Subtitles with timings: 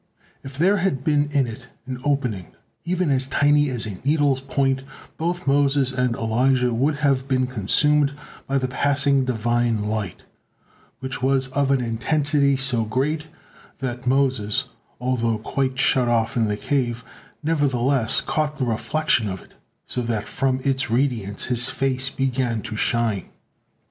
[0.43, 2.55] If there had been in it an opening
[2.85, 4.81] even as tiny as a needle's point,
[5.15, 8.13] both Moses and Elijah would have been consumed
[8.47, 10.23] by the passing Divine light,
[11.01, 13.27] which was of an intensity so great
[13.77, 14.69] that Moses,
[14.99, 17.03] although quite shut off in the cave,
[17.43, 19.53] nevertheless caught the reflection of it,
[19.85, 23.25] so that from its radiance his face began to shine.